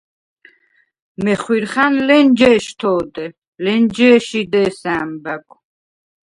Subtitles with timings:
[1.23, 3.25] მეხვირხა̈ნ ლენჯე̄შთე ოდე,
[3.63, 5.51] ლენჯე̄ში დე̄სა ა̈მბა̈გვ.